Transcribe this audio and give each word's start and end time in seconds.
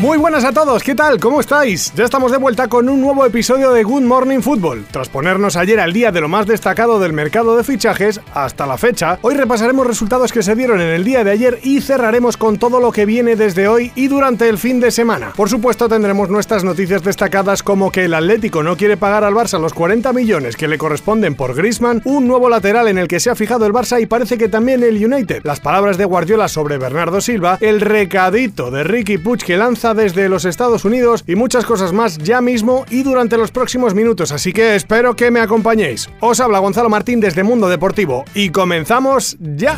Muy 0.00 0.16
buenas 0.16 0.46
a 0.46 0.52
todos, 0.52 0.82
¿qué 0.82 0.94
tal? 0.94 1.20
¿Cómo 1.20 1.42
estáis? 1.42 1.92
Ya 1.94 2.04
estamos 2.04 2.32
de 2.32 2.38
vuelta 2.38 2.68
con 2.68 2.88
un 2.88 3.02
nuevo 3.02 3.26
episodio 3.26 3.70
de 3.72 3.82
Good 3.82 4.04
Morning 4.04 4.40
Football. 4.40 4.86
Tras 4.90 5.10
ponernos 5.10 5.56
ayer 5.56 5.78
al 5.78 5.92
día 5.92 6.10
de 6.10 6.22
lo 6.22 6.28
más 6.28 6.46
destacado 6.46 6.98
del 6.98 7.12
mercado 7.12 7.54
de 7.54 7.64
fichajes, 7.64 8.18
hasta 8.32 8.66
la 8.66 8.78
fecha, 8.78 9.18
hoy 9.20 9.34
repasaremos 9.34 9.86
resultados 9.86 10.32
que 10.32 10.42
se 10.42 10.54
dieron 10.54 10.80
en 10.80 10.88
el 10.88 11.04
día 11.04 11.22
de 11.22 11.32
ayer 11.32 11.58
y 11.64 11.82
cerraremos 11.82 12.38
con 12.38 12.56
todo 12.56 12.80
lo 12.80 12.92
que 12.92 13.04
viene 13.04 13.36
desde 13.36 13.68
hoy 13.68 13.92
y 13.94 14.08
durante 14.08 14.48
el 14.48 14.56
fin 14.56 14.80
de 14.80 14.90
semana. 14.90 15.34
Por 15.36 15.50
supuesto, 15.50 15.86
tendremos 15.86 16.30
nuestras 16.30 16.64
noticias 16.64 17.02
destacadas 17.02 17.62
como 17.62 17.92
que 17.92 18.06
el 18.06 18.14
Atlético 18.14 18.62
no 18.62 18.78
quiere 18.78 18.96
pagar 18.96 19.22
al 19.22 19.34
Barça 19.34 19.60
los 19.60 19.74
40 19.74 20.14
millones 20.14 20.56
que 20.56 20.66
le 20.66 20.78
corresponden 20.78 21.34
por 21.34 21.54
Griezmann, 21.54 22.00
un 22.06 22.26
nuevo 22.26 22.48
lateral 22.48 22.88
en 22.88 22.96
el 22.96 23.06
que 23.06 23.20
se 23.20 23.28
ha 23.28 23.34
fijado 23.34 23.66
el 23.66 23.74
Barça 23.74 24.00
y 24.00 24.06
parece 24.06 24.38
que 24.38 24.48
también 24.48 24.82
el 24.82 25.04
United, 25.04 25.42
las 25.44 25.60
palabras 25.60 25.98
de 25.98 26.06
Guardiola 26.06 26.48
sobre 26.48 26.78
Bernardo 26.78 27.20
Silva, 27.20 27.58
el 27.60 27.82
recadito 27.82 28.70
de 28.70 28.82
Ricky 28.82 29.18
Puig 29.18 29.44
que 29.44 29.58
lanza 29.58 29.90
desde 30.00 30.30
los 30.30 30.46
Estados 30.46 30.86
Unidos 30.86 31.24
y 31.26 31.34
muchas 31.36 31.66
cosas 31.66 31.92
más 31.92 32.16
ya 32.16 32.40
mismo 32.40 32.86
y 32.88 33.02
durante 33.02 33.36
los 33.36 33.50
próximos 33.50 33.94
minutos, 33.94 34.32
así 34.32 34.52
que 34.54 34.74
espero 34.74 35.14
que 35.14 35.30
me 35.30 35.40
acompañéis. 35.40 36.08
Os 36.20 36.40
habla 36.40 36.58
Gonzalo 36.58 36.88
Martín 36.88 37.20
desde 37.20 37.42
Mundo 37.42 37.68
Deportivo 37.68 38.24
y 38.34 38.48
comenzamos 38.48 39.36
ya. 39.40 39.76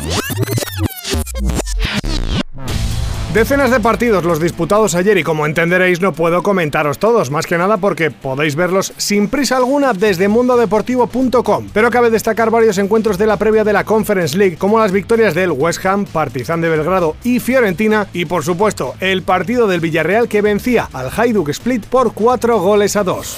Decenas 3.33 3.71
de 3.71 3.79
partidos 3.79 4.25
los 4.25 4.39
disputados 4.39 4.93
ayer 4.93 5.17
y 5.17 5.23
como 5.23 5.47
entenderéis 5.47 5.99
no 5.99 6.13
puedo 6.13 6.43
comentaros 6.43 6.99
todos, 6.99 7.31
más 7.31 7.47
que 7.47 7.57
nada 7.57 7.77
porque 7.77 8.11
podéis 8.11 8.55
verlos 8.55 8.93
sin 8.97 9.27
prisa 9.27 9.57
alguna 9.57 9.93
desde 9.93 10.27
mundodeportivo.com. 10.27 11.69
Pero 11.73 11.89
cabe 11.89 12.11
destacar 12.11 12.51
varios 12.51 12.77
encuentros 12.77 13.17
de 13.17 13.25
la 13.25 13.37
previa 13.37 13.63
de 13.63 13.73
la 13.73 13.85
Conference 13.85 14.37
League, 14.37 14.57
como 14.57 14.77
las 14.77 14.91
victorias 14.91 15.33
del 15.33 15.49
West 15.49 15.83
Ham, 15.83 16.05
Partizan 16.05 16.61
de 16.61 16.69
Belgrado 16.69 17.15
y 17.23 17.39
Fiorentina, 17.39 18.05
y 18.13 18.25
por 18.25 18.43
supuesto 18.43 18.93
el 18.99 19.23
partido 19.23 19.65
del 19.65 19.81
Villarreal 19.81 20.27
que 20.27 20.43
vencía 20.43 20.87
al 20.93 21.09
Hajduk 21.09 21.49
Split 21.49 21.87
por 21.87 22.13
4 22.13 22.59
goles 22.59 22.95
a 22.95 23.03
2. 23.03 23.37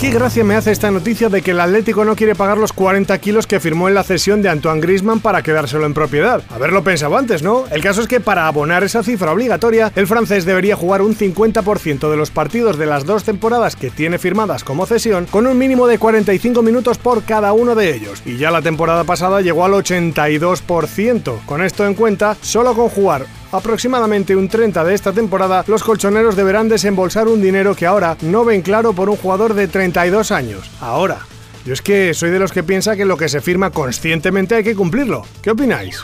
Qué 0.00 0.10
gracia 0.10 0.42
me 0.42 0.56
hace 0.56 0.72
esta 0.72 0.90
noticia 0.90 1.28
de 1.28 1.40
que 1.40 1.52
el 1.52 1.60
Atlético 1.60 2.04
no 2.04 2.16
quiere 2.16 2.34
pagar 2.34 2.58
los 2.58 2.72
40 2.72 3.16
kilos 3.18 3.46
que 3.46 3.60
firmó 3.60 3.88
en 3.88 3.94
la 3.94 4.02
cesión 4.02 4.42
de 4.42 4.48
Antoine 4.48 4.80
Griezmann 4.80 5.20
para 5.20 5.42
quedárselo 5.42 5.86
en 5.86 5.94
propiedad. 5.94 6.42
Haberlo 6.50 6.82
pensado 6.82 7.16
antes, 7.16 7.42
¿no? 7.42 7.64
El 7.70 7.80
caso 7.80 8.02
es 8.02 8.08
que 8.08 8.20
para 8.20 8.46
abonar 8.46 8.82
esa 8.84 9.02
cifra 9.02 9.35
obligatoria, 9.36 9.92
el 9.94 10.06
francés 10.06 10.44
debería 10.44 10.76
jugar 10.76 11.02
un 11.02 11.14
50% 11.14 12.10
de 12.10 12.16
los 12.16 12.30
partidos 12.30 12.76
de 12.78 12.86
las 12.86 13.06
dos 13.06 13.24
temporadas 13.24 13.76
que 13.76 13.90
tiene 13.90 14.18
firmadas 14.18 14.64
como 14.64 14.86
cesión, 14.86 15.26
con 15.26 15.46
un 15.46 15.56
mínimo 15.56 15.86
de 15.86 15.98
45 15.98 16.62
minutos 16.62 16.98
por 16.98 17.22
cada 17.22 17.52
uno 17.52 17.74
de 17.74 17.94
ellos. 17.94 18.22
Y 18.24 18.36
ya 18.38 18.50
la 18.50 18.62
temporada 18.62 19.04
pasada 19.04 19.40
llegó 19.40 19.64
al 19.64 19.72
82%. 19.72 21.44
Con 21.46 21.62
esto 21.62 21.86
en 21.86 21.94
cuenta, 21.94 22.36
solo 22.40 22.74
con 22.74 22.88
jugar 22.88 23.26
aproximadamente 23.52 24.36
un 24.36 24.48
30 24.48 24.84
de 24.84 24.94
esta 24.94 25.12
temporada, 25.12 25.64
los 25.66 25.82
colchoneros 25.82 26.36
deberán 26.36 26.68
desembolsar 26.68 27.28
un 27.28 27.40
dinero 27.40 27.74
que 27.74 27.86
ahora 27.86 28.16
no 28.22 28.44
ven 28.44 28.62
claro 28.62 28.92
por 28.92 29.08
un 29.08 29.16
jugador 29.16 29.54
de 29.54 29.68
32 29.68 30.32
años. 30.32 30.70
Ahora, 30.80 31.18
yo 31.66 31.72
es 31.72 31.82
que 31.82 32.14
soy 32.14 32.30
de 32.30 32.38
los 32.38 32.52
que 32.52 32.62
piensa 32.62 32.94
que 32.94 33.04
lo 33.04 33.16
que 33.16 33.28
se 33.28 33.40
firma 33.40 33.70
conscientemente 33.70 34.54
hay 34.54 34.62
que 34.62 34.76
cumplirlo. 34.76 35.26
¿Qué 35.42 35.50
opináis? 35.50 36.00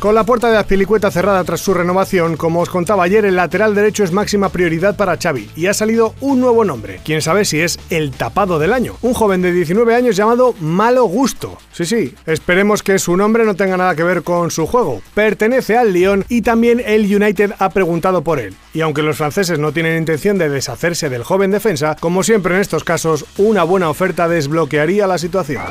Con 0.00 0.14
la 0.14 0.24
puerta 0.24 0.50
de 0.50 0.56
Azpilicueta 0.56 1.10
cerrada 1.12 1.42
tras 1.44 1.60
su 1.60 1.72
renovación, 1.72 2.36
como 2.36 2.60
os 2.60 2.68
contaba 2.68 3.04
ayer, 3.04 3.24
el 3.24 3.36
lateral 3.36 3.76
derecho 3.76 4.02
es 4.02 4.10
máxima 4.10 4.48
prioridad 4.48 4.96
para 4.96 5.16
Xavi 5.16 5.50
y 5.54 5.66
ha 5.66 5.74
salido 5.74 6.14
un 6.20 6.40
nuevo 6.40 6.64
nombre. 6.64 7.00
Quién 7.04 7.22
sabe 7.22 7.44
si 7.44 7.60
es 7.60 7.78
el 7.90 8.10
tapado 8.10 8.58
del 8.58 8.72
año. 8.72 8.96
Un 9.02 9.14
joven 9.14 9.40
de 9.40 9.52
19 9.52 9.94
años 9.94 10.16
llamado 10.16 10.54
Malo 10.60 11.04
Gusto. 11.04 11.58
Sí, 11.72 11.86
sí, 11.86 12.14
esperemos 12.26 12.82
que 12.82 12.98
su 12.98 13.16
nombre 13.16 13.44
no 13.44 13.54
tenga 13.54 13.76
nada 13.76 13.94
que 13.94 14.02
ver 14.02 14.24
con 14.24 14.50
su 14.50 14.66
juego. 14.66 15.00
Pertenece 15.14 15.76
al 15.76 15.92
Lyon 15.92 16.24
y 16.28 16.42
también 16.42 16.82
el 16.84 17.02
United 17.02 17.52
ha 17.58 17.70
preguntado 17.70 18.22
por 18.22 18.40
él. 18.40 18.56
Y 18.78 18.80
aunque 18.80 19.02
los 19.02 19.16
franceses 19.16 19.58
no 19.58 19.72
tienen 19.72 19.98
intención 19.98 20.38
de 20.38 20.48
deshacerse 20.48 21.08
del 21.08 21.24
joven 21.24 21.50
defensa, 21.50 21.96
como 21.98 22.22
siempre 22.22 22.54
en 22.54 22.60
estos 22.60 22.84
casos, 22.84 23.24
una 23.36 23.64
buena 23.64 23.90
oferta 23.90 24.28
desbloquearía 24.28 25.08
la 25.08 25.18
situación. 25.18 25.64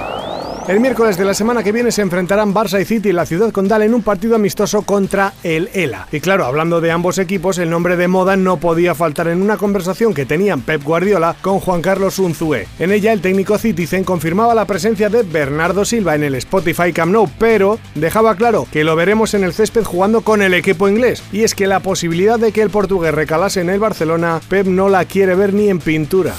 El 0.67 0.81
miércoles 0.81 1.17
de 1.17 1.23
la 1.23 1.33
semana 1.33 1.63
que 1.63 1.72
viene 1.72 1.94
se 1.94 2.01
enfrentarán 2.01 2.53
Barça 2.53 2.81
y 2.81 2.83
City 2.83 3.11
en 3.11 3.16
la 3.16 3.25
ciudad 3.25 3.53
condal 3.53 3.83
en 3.83 3.94
un 3.94 4.01
partido 4.01 4.35
amistoso 4.35 4.81
contra 4.81 5.31
el 5.41 5.69
ELA. 5.73 6.09
Y 6.11 6.19
claro, 6.19 6.44
hablando 6.44 6.81
de 6.81 6.91
ambos 6.91 7.19
equipos, 7.19 7.57
el 7.57 7.69
nombre 7.69 7.95
de 7.95 8.09
moda 8.09 8.35
no 8.35 8.57
podía 8.57 8.94
faltar 8.94 9.29
en 9.29 9.41
una 9.41 9.56
conversación 9.56 10.13
que 10.13 10.25
tenían 10.25 10.59
Pep 10.59 10.83
Guardiola 10.83 11.38
con 11.41 11.61
Juan 11.61 11.81
Carlos 11.81 12.19
Unzué. 12.19 12.67
En 12.79 12.91
ella, 12.91 13.13
el 13.13 13.22
técnico 13.22 13.57
Citizen 13.57 14.03
confirmaba 14.03 14.53
la 14.53 14.66
presencia 14.66 15.07
de 15.07 15.23
Bernardo 15.23 15.85
Silva 15.85 16.16
en 16.16 16.23
el 16.25 16.35
Spotify 16.35 16.91
Camp 16.91 17.13
Nou, 17.13 17.29
pero 17.39 17.79
dejaba 17.95 18.35
claro 18.35 18.67
que 18.69 18.83
lo 18.83 18.97
veremos 18.97 19.35
en 19.35 19.45
el 19.45 19.53
césped 19.53 19.85
jugando 19.85 20.19
con 20.19 20.41
el 20.41 20.53
equipo 20.53 20.89
inglés. 20.89 21.23
Y 21.31 21.44
es 21.44 21.56
que 21.56 21.67
la 21.67 21.79
posibilidad 21.79 22.38
de 22.38 22.51
que 22.51 22.61
el 22.61 22.72
portugués 22.72 23.13
recalase 23.13 23.61
en 23.61 23.69
el 23.69 23.79
Barcelona, 23.79 24.41
Pep 24.50 24.67
no 24.67 24.89
la 24.89 25.06
quiere 25.06 25.33
ver 25.33 25.53
ni 25.53 25.69
en 25.69 25.79
pintura. 25.79 26.33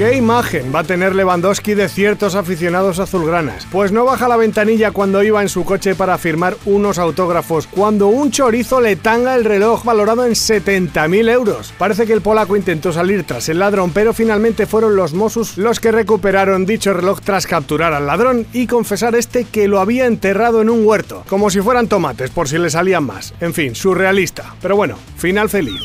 ¿Qué 0.00 0.16
imagen 0.16 0.72
va 0.74 0.78
a 0.78 0.84
tener 0.84 1.14
Lewandowski 1.14 1.74
de 1.74 1.86
ciertos 1.86 2.34
aficionados 2.34 2.98
azulgranas? 3.00 3.66
Pues 3.70 3.92
no 3.92 4.06
baja 4.06 4.28
la 4.28 4.38
ventanilla 4.38 4.92
cuando 4.92 5.22
iba 5.22 5.42
en 5.42 5.50
su 5.50 5.62
coche 5.66 5.94
para 5.94 6.16
firmar 6.16 6.56
unos 6.64 6.98
autógrafos, 6.98 7.66
cuando 7.66 8.06
un 8.06 8.30
chorizo 8.30 8.80
le 8.80 8.96
tanga 8.96 9.34
el 9.34 9.44
reloj 9.44 9.84
valorado 9.84 10.24
en 10.24 10.32
70.000 10.32 11.30
euros. 11.30 11.74
Parece 11.76 12.06
que 12.06 12.14
el 12.14 12.22
polaco 12.22 12.56
intentó 12.56 12.94
salir 12.94 13.24
tras 13.24 13.50
el 13.50 13.58
ladrón, 13.58 13.90
pero 13.92 14.14
finalmente 14.14 14.64
fueron 14.64 14.96
los 14.96 15.12
Mossos 15.12 15.58
los 15.58 15.80
que 15.80 15.92
recuperaron 15.92 16.64
dicho 16.64 16.94
reloj 16.94 17.20
tras 17.20 17.46
capturar 17.46 17.92
al 17.92 18.06
ladrón 18.06 18.46
y 18.54 18.68
confesar 18.68 19.14
este 19.14 19.44
que 19.44 19.68
lo 19.68 19.80
había 19.80 20.06
enterrado 20.06 20.62
en 20.62 20.70
un 20.70 20.86
huerto, 20.86 21.24
como 21.28 21.50
si 21.50 21.60
fueran 21.60 21.88
tomates 21.88 22.30
por 22.30 22.48
si 22.48 22.56
le 22.56 22.70
salían 22.70 23.04
más. 23.04 23.34
En 23.42 23.52
fin, 23.52 23.74
surrealista. 23.74 24.54
Pero 24.62 24.76
bueno, 24.76 24.96
final 25.18 25.50
feliz. 25.50 25.82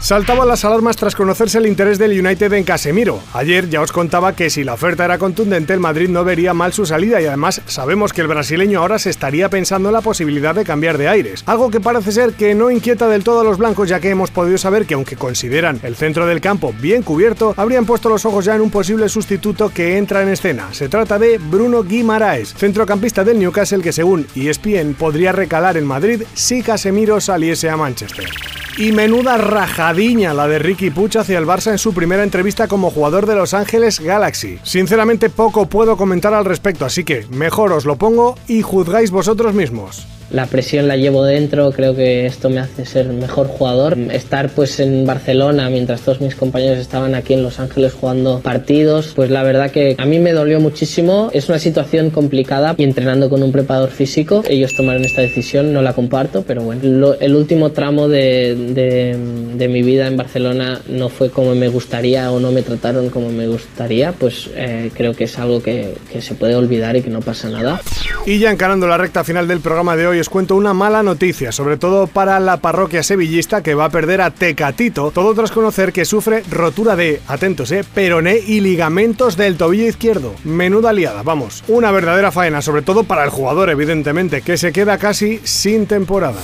Saltaban 0.00 0.48
las 0.48 0.64
alarmas 0.64 0.96
tras 0.96 1.14
conocerse 1.14 1.58
el 1.58 1.66
interés 1.66 1.98
del 1.98 2.18
United 2.18 2.54
en 2.54 2.64
Casemiro. 2.64 3.20
Ayer 3.34 3.68
ya 3.68 3.82
os 3.82 3.92
contaba 3.92 4.34
que 4.34 4.48
si 4.48 4.64
la 4.64 4.72
oferta 4.72 5.04
era 5.04 5.18
contundente, 5.18 5.74
el 5.74 5.78
Madrid 5.78 6.08
no 6.08 6.24
vería 6.24 6.54
mal 6.54 6.72
su 6.72 6.86
salida 6.86 7.20
y 7.20 7.26
además 7.26 7.60
sabemos 7.66 8.14
que 8.14 8.22
el 8.22 8.26
brasileño 8.26 8.80
ahora 8.80 8.98
se 8.98 9.10
estaría 9.10 9.50
pensando 9.50 9.90
en 9.90 9.92
la 9.92 10.00
posibilidad 10.00 10.54
de 10.54 10.64
cambiar 10.64 10.96
de 10.96 11.08
aires. 11.08 11.44
Algo 11.46 11.70
que 11.70 11.80
parece 11.80 12.12
ser 12.12 12.32
que 12.32 12.54
no 12.54 12.70
inquieta 12.70 13.08
del 13.08 13.24
todo 13.24 13.40
a 13.40 13.44
los 13.44 13.58
blancos 13.58 13.90
ya 13.90 14.00
que 14.00 14.08
hemos 14.08 14.30
podido 14.30 14.56
saber 14.56 14.86
que 14.86 14.94
aunque 14.94 15.16
consideran 15.16 15.78
el 15.82 15.94
centro 15.96 16.24
del 16.24 16.40
campo 16.40 16.74
bien 16.80 17.02
cubierto, 17.02 17.52
habrían 17.58 17.84
puesto 17.84 18.08
los 18.08 18.24
ojos 18.24 18.46
ya 18.46 18.54
en 18.54 18.62
un 18.62 18.70
posible 18.70 19.06
sustituto 19.10 19.68
que 19.68 19.98
entra 19.98 20.22
en 20.22 20.30
escena. 20.30 20.72
Se 20.72 20.88
trata 20.88 21.18
de 21.18 21.36
Bruno 21.36 21.84
Guimaraes, 21.84 22.54
centrocampista 22.54 23.22
del 23.22 23.38
Newcastle 23.38 23.82
que 23.82 23.92
según 23.92 24.26
ESPN 24.34 24.94
podría 24.94 25.32
recalar 25.32 25.76
en 25.76 25.84
Madrid 25.84 26.22
si 26.32 26.62
Casemiro 26.62 27.20
saliese 27.20 27.68
a 27.68 27.76
Manchester. 27.76 28.30
Y 28.78 28.92
menuda 28.92 29.36
rajadiña 29.36 30.34
la 30.34 30.48
de 30.48 30.58
Ricky 30.58 30.90
Puch 30.90 31.16
hacia 31.16 31.38
el 31.38 31.46
Barça 31.46 31.70
en 31.70 31.78
su 31.78 31.92
primera 31.92 32.22
entrevista 32.22 32.68
como 32.68 32.90
jugador 32.90 33.26
de 33.26 33.34
Los 33.34 33.54
Ángeles 33.54 34.00
Galaxy. 34.00 34.58
Sinceramente 34.62 35.28
poco 35.28 35.66
puedo 35.66 35.96
comentar 35.96 36.32
al 36.34 36.44
respecto, 36.44 36.84
así 36.84 37.04
que 37.04 37.26
mejor 37.30 37.72
os 37.72 37.84
lo 37.84 37.96
pongo 37.96 38.36
y 38.48 38.62
juzgáis 38.62 39.10
vosotros 39.10 39.54
mismos 39.54 40.06
la 40.30 40.46
presión 40.46 40.88
la 40.88 40.96
llevo 40.96 41.24
dentro, 41.24 41.72
creo 41.72 41.94
que 41.94 42.26
esto 42.26 42.50
me 42.50 42.60
hace 42.60 42.86
ser 42.86 43.08
mejor 43.08 43.48
jugador. 43.48 43.96
Estar 44.12 44.50
pues 44.50 44.78
en 44.80 45.06
Barcelona 45.06 45.70
mientras 45.70 46.02
todos 46.02 46.20
mis 46.20 46.34
compañeros 46.34 46.78
estaban 46.78 47.14
aquí 47.14 47.34
en 47.34 47.42
Los 47.42 47.58
Ángeles 47.58 47.92
jugando 47.92 48.40
partidos, 48.40 49.12
pues 49.14 49.30
la 49.30 49.42
verdad 49.42 49.70
que 49.70 49.96
a 49.98 50.04
mí 50.04 50.18
me 50.18 50.32
dolió 50.32 50.60
muchísimo. 50.60 51.30
Es 51.32 51.48
una 51.48 51.58
situación 51.58 52.10
complicada 52.10 52.74
y 52.76 52.84
entrenando 52.84 53.28
con 53.28 53.42
un 53.42 53.52
preparador 53.52 53.90
físico, 53.90 54.42
ellos 54.48 54.74
tomaron 54.76 55.04
esta 55.04 55.22
decisión, 55.22 55.72
no 55.72 55.82
la 55.82 55.92
comparto, 55.92 56.44
pero 56.46 56.62
bueno, 56.62 57.14
el 57.20 57.34
último 57.34 57.72
tramo 57.72 58.08
de, 58.08 58.54
de, 58.54 59.16
de, 59.54 59.68
mi 59.68 59.82
vida 59.82 60.06
en 60.06 60.16
Barcelona 60.16 60.80
no 60.88 61.08
fue 61.08 61.30
como 61.30 61.54
me 61.54 61.68
gustaría 61.68 62.30
o 62.30 62.40
no 62.40 62.52
me 62.52 62.62
trataron 62.62 63.10
como 63.10 63.30
me 63.30 63.46
gustaría, 63.46 64.12
pues 64.12 64.50
eh, 64.54 64.90
creo 64.94 65.14
que 65.14 65.24
es 65.24 65.38
algo 65.38 65.62
que, 65.62 65.94
que 66.10 66.22
se 66.22 66.34
puede 66.34 66.54
olvidar 66.54 66.96
y 66.96 67.02
que 67.02 67.10
no 67.10 67.20
pasa 67.20 67.48
nada. 67.48 67.80
Y 68.26 68.38
ya 68.38 68.50
encarando 68.50 68.86
la 68.86 68.96
recta 68.96 69.24
final 69.24 69.48
del 69.48 69.60
programa 69.60 69.96
de 69.96 70.06
hoy, 70.06 70.19
os 70.20 70.28
cuento 70.28 70.56
una 70.56 70.74
mala 70.74 71.02
noticia, 71.02 71.52
sobre 71.52 71.76
todo 71.76 72.06
para 72.06 72.40
la 72.40 72.58
parroquia 72.58 73.02
sevillista 73.02 73.62
que 73.62 73.74
va 73.74 73.86
a 73.86 73.90
perder 73.90 74.20
a 74.20 74.30
Tecatito, 74.30 75.10
todo 75.10 75.34
tras 75.34 75.50
conocer 75.50 75.92
que 75.92 76.04
sufre 76.04 76.42
rotura 76.50 76.96
de, 76.96 77.20
atentos, 77.28 77.72
eh, 77.72 77.84
peroné 77.94 78.38
y 78.38 78.60
ligamentos 78.60 79.36
del 79.36 79.56
tobillo 79.56 79.86
izquierdo. 79.86 80.34
Menuda 80.44 80.92
liada, 80.92 81.22
vamos. 81.22 81.64
Una 81.68 81.90
verdadera 81.90 82.32
faena, 82.32 82.62
sobre 82.62 82.82
todo 82.82 83.04
para 83.04 83.24
el 83.24 83.30
jugador, 83.30 83.70
evidentemente, 83.70 84.42
que 84.42 84.56
se 84.56 84.72
queda 84.72 84.98
casi 84.98 85.40
sin 85.44 85.86
temporada. 85.86 86.40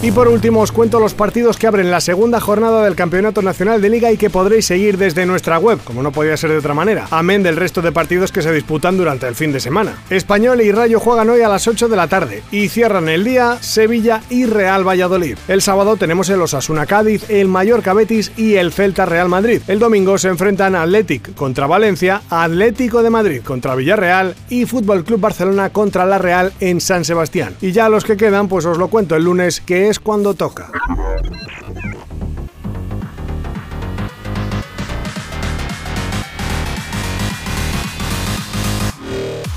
Y 0.00 0.12
por 0.12 0.28
último 0.28 0.60
os 0.60 0.70
cuento 0.70 1.00
los 1.00 1.14
partidos 1.14 1.56
que 1.56 1.66
abren 1.66 1.90
la 1.90 2.00
segunda 2.00 2.38
jornada 2.38 2.84
del 2.84 2.94
Campeonato 2.94 3.42
Nacional 3.42 3.82
de 3.82 3.88
Liga 3.88 4.12
y 4.12 4.16
que 4.16 4.30
podréis 4.30 4.66
seguir 4.66 4.96
desde 4.96 5.26
nuestra 5.26 5.58
web, 5.58 5.80
como 5.82 6.04
no 6.04 6.12
podía 6.12 6.36
ser 6.36 6.50
de 6.50 6.58
otra 6.58 6.72
manera, 6.72 7.08
amén 7.10 7.42
del 7.42 7.56
resto 7.56 7.82
de 7.82 7.90
partidos 7.90 8.30
que 8.30 8.42
se 8.42 8.52
disputan 8.52 8.96
durante 8.96 9.26
el 9.26 9.34
fin 9.34 9.50
de 9.50 9.58
semana. 9.58 9.98
Español 10.08 10.60
y 10.60 10.70
Rayo 10.70 11.00
juegan 11.00 11.30
hoy 11.30 11.42
a 11.42 11.48
las 11.48 11.66
8 11.66 11.88
de 11.88 11.96
la 11.96 12.06
tarde 12.06 12.44
y 12.52 12.68
cierran 12.68 13.08
el 13.08 13.17
el 13.18 13.24
día, 13.24 13.58
Sevilla 13.60 14.22
y 14.30 14.46
Real 14.46 14.86
Valladolid. 14.86 15.36
El 15.48 15.60
sábado 15.60 15.96
tenemos 15.96 16.30
el 16.30 16.40
Osasuna 16.40 16.86
Cádiz, 16.86 17.28
el 17.28 17.48
Mallorca 17.48 17.92
Betis 17.92 18.30
y 18.36 18.54
el 18.54 18.72
Celta 18.72 19.06
Real 19.06 19.28
Madrid. 19.28 19.60
El 19.66 19.80
domingo 19.80 20.18
se 20.18 20.28
enfrentan 20.28 20.76
Athletic 20.76 21.34
contra 21.34 21.66
Valencia, 21.66 22.22
Atlético 22.30 23.02
de 23.02 23.10
Madrid 23.10 23.42
contra 23.42 23.74
Villarreal 23.74 24.36
y 24.48 24.66
Fútbol 24.66 25.02
Club 25.02 25.18
Barcelona 25.18 25.70
contra 25.70 26.06
la 26.06 26.18
Real 26.18 26.52
en 26.60 26.80
San 26.80 27.04
Sebastián. 27.04 27.56
Y 27.60 27.72
ya 27.72 27.88
los 27.88 28.04
que 28.04 28.16
quedan, 28.16 28.46
pues 28.46 28.66
os 28.66 28.78
lo 28.78 28.86
cuento 28.86 29.16
el 29.16 29.24
lunes, 29.24 29.60
que 29.60 29.88
es 29.88 29.98
cuando 29.98 30.34
toca. 30.34 30.70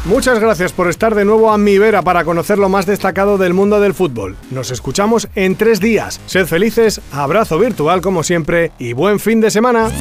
Muchas 0.05 0.39
gracias 0.39 0.73
por 0.73 0.89
estar 0.89 1.13
de 1.13 1.25
nuevo 1.25 1.51
a 1.51 1.59
mi 1.59 1.77
vera 1.77 2.01
para 2.01 2.23
conocer 2.23 2.57
lo 2.57 2.69
más 2.69 2.87
destacado 2.87 3.37
del 3.37 3.53
mundo 3.53 3.79
del 3.79 3.93
fútbol. 3.93 4.35
Nos 4.49 4.71
escuchamos 4.71 5.27
en 5.35 5.55
tres 5.55 5.79
días. 5.79 6.19
Sed 6.25 6.47
felices, 6.47 6.99
abrazo 7.11 7.59
virtual 7.59 8.01
como 8.01 8.23
siempre 8.23 8.71
y 8.79 8.93
buen 8.93 9.19
fin 9.19 9.41
de 9.41 9.51
semana. 9.51 9.91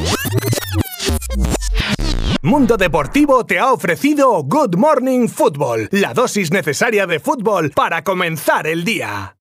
Mundo 2.41 2.77
Deportivo 2.77 3.45
te 3.45 3.59
ha 3.59 3.71
ofrecido 3.71 4.41
Good 4.43 4.75
Morning 4.75 5.27
Football, 5.27 5.89
la 5.91 6.15
dosis 6.15 6.51
necesaria 6.51 7.05
de 7.05 7.19
fútbol 7.19 7.69
para 7.69 8.03
comenzar 8.03 8.65
el 8.65 8.83
día. 8.83 9.35